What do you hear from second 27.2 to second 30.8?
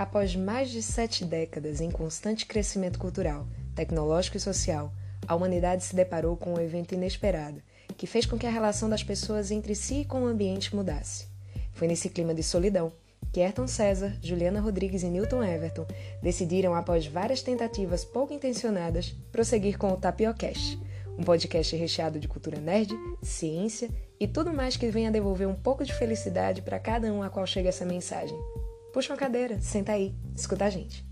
a qual chega essa mensagem. Puxa uma cadeira, senta aí, escuta a